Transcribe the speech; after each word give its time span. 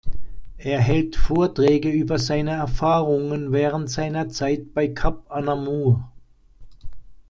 Er 0.57 0.79
hält 0.79 1.15
Vorträge 1.15 1.91
über 1.91 2.17
seine 2.17 2.49
Erfahrungen 2.53 3.51
während 3.51 3.87
seiner 3.87 4.29
Zeit 4.29 4.73
bei 4.73 4.87
Cap 4.87 5.29
Anamur. 5.29 6.11